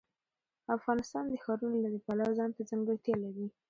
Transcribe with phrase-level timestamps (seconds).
[0.75, 3.45] افغانستان د ښارونه د پلوه ځانته ځانګړتیا لري.